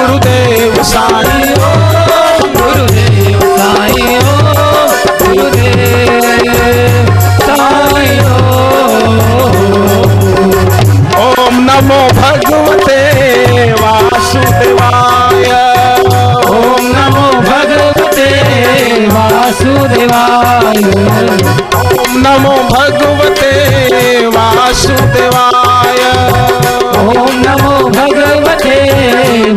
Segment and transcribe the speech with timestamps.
[0.00, 1.42] गुरुदेव साई
[2.54, 4.04] गुरुदेव साई
[5.20, 6.24] गुरुदेव
[7.42, 8.14] साई
[11.24, 13.00] ओम नमो भगवते
[13.82, 15.44] वासुदेवाय।
[16.50, 18.30] ओम नमो भगवते
[19.12, 20.82] वासुदेवाय।
[21.82, 23.52] ओम नमो भगवते
[24.36, 25.98] वासुदेवाय।
[27.00, 28.76] ओम नमो भगवते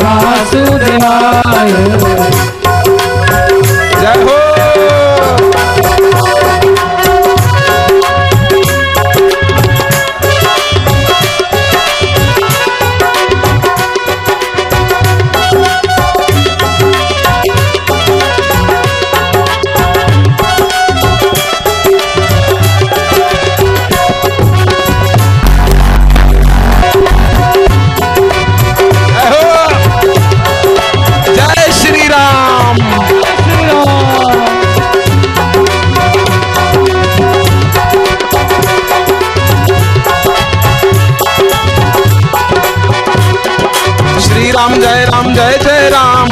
[0.03, 1.71] वासुदेवाय।
[4.01, 4.42] जय हो।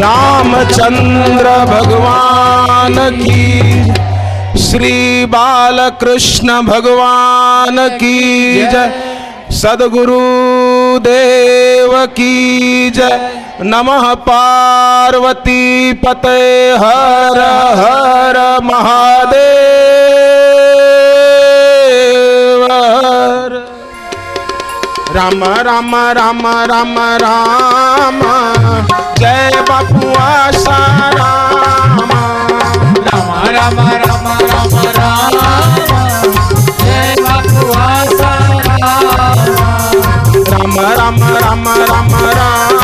[0.00, 3.42] रामचंद्र भगवान की
[4.76, 8.18] श्री बालकृष्ण भगवान की
[8.62, 8.92] जय।
[9.50, 10.18] सदगुरु
[10.98, 17.40] देव की जय। नमः पार्वती पते हर
[17.78, 19.46] हर महादेव।
[25.16, 28.20] राम राम राम राम राम।
[29.18, 32.10] जय बपुआ साराम राम।
[33.00, 34.05] राम राम राम।
[42.36, 42.75] Radha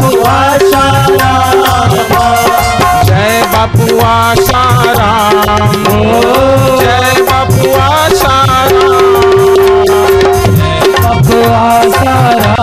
[0.00, 0.10] बापू
[3.08, 4.62] जय बापुआ आशा
[4.98, 5.84] राम।
[6.80, 8.36] जय बापू आशा
[10.56, 11.64] जय बापुआ
[11.96, 12.54] सारा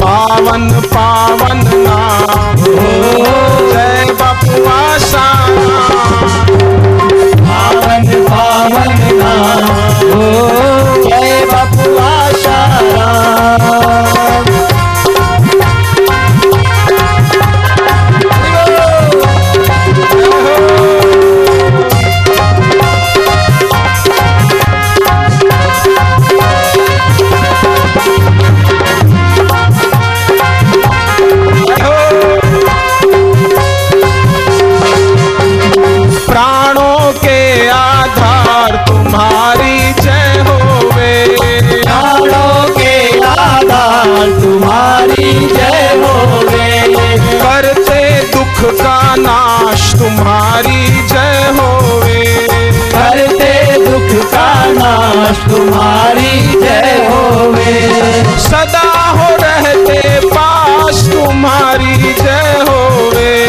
[0.00, 1.65] पावन पावन
[55.34, 57.94] तुम्हारी जय होवे।
[58.38, 63.46] सदा हो रहते पास तुम्हारी जय होवे।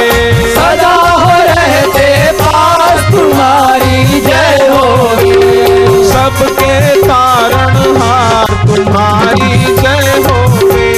[0.56, 5.65] सदा हो रहते पास तुम्हारी जय होवे।
[6.03, 10.94] सबके तारण हार तुम्हारी जय होवे।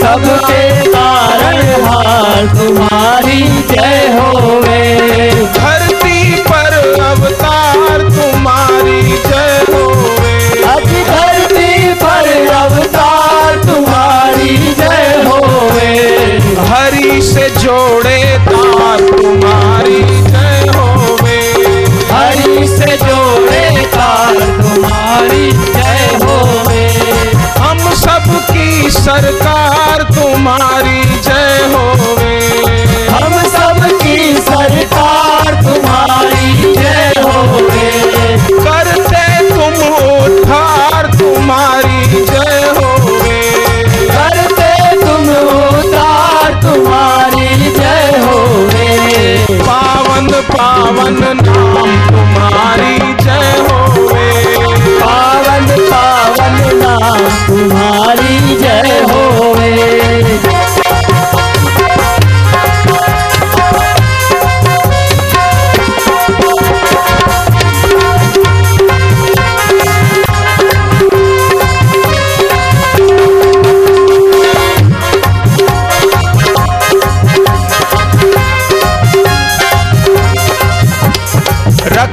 [0.00, 5.35] सबके कारण हार तुम्हारी जय होवे।
[30.46, 30.95] तुम्हारी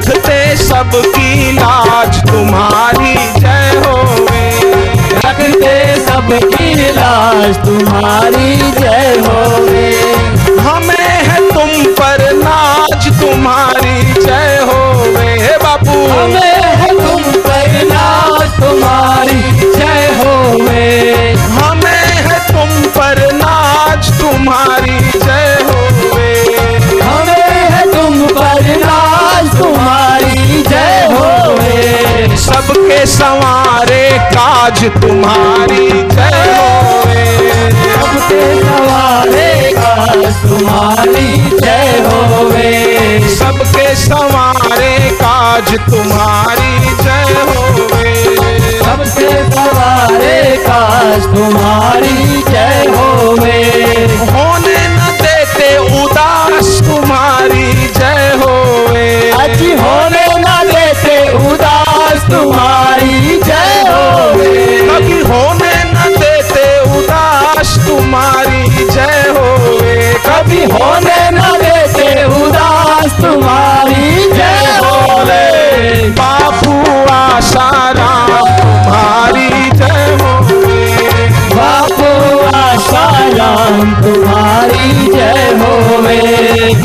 [0.03, 4.49] रखते सबकी लाज तुम्हारी जय होवे।
[5.25, 9.87] रखते सबकी लाज तुम्हारी जय होवे।
[10.59, 15.57] हमें है तुम पर नाज तुम्हारी जय होवे। हे
[33.23, 34.03] संवारे
[34.33, 37.21] काज तुम्हारी जय होवे
[37.89, 42.71] सबके सवारे काज तुम्हारी जय होवे
[43.37, 48.13] सबके संवारे काज तुम्हारी जय होवे
[48.83, 50.37] सबके सवारे
[50.67, 53.57] काज तुम्हारी जय होवे
[54.33, 54.62] होने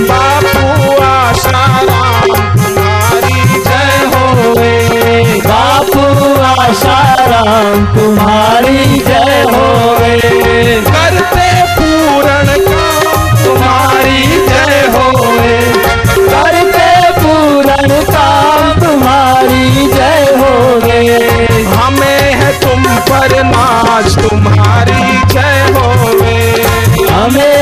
[0.00, 4.72] बापू आसाराम तुम्हारी जय होवे
[5.46, 6.04] बापू
[6.48, 10.14] आशाराम तुम्हारी जय होवे
[10.90, 15.56] करते पूर्ण काम तुम्हारी जय होवे
[16.14, 16.88] करते
[17.20, 21.02] पूर्ण काम तुम्हारी जय होवे
[21.74, 23.36] हमें है तुम पर
[24.20, 25.02] तुम्हारी
[25.32, 26.36] जय होवे
[27.10, 27.57] हमें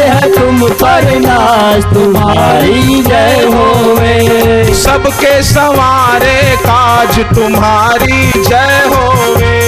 [0.70, 9.60] पर नाश तुम्हारी जय होवे। सबके सवारे काज तुम्हारी जय होवे।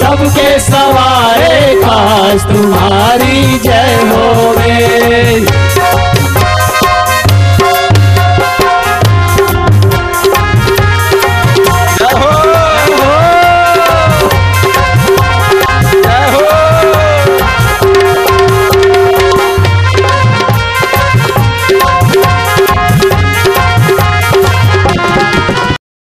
[0.00, 5.46] सबके सवारे काज तुम्हारी जय होवे।